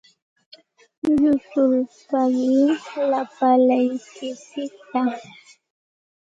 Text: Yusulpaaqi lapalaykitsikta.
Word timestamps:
Yusulpaaqi 1.21 2.59
lapalaykitsikta. 3.09 5.01